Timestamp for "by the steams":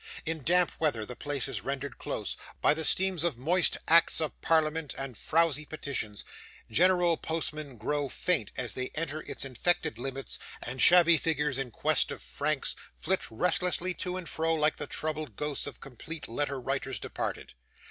2.59-3.23